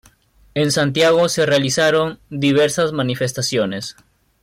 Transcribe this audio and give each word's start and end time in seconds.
En 0.55 0.71
Santiago 0.71 1.29
se 1.29 1.45
realizaron 1.45 2.19
diversas 2.31 2.91
manifestaciones. 2.91 3.95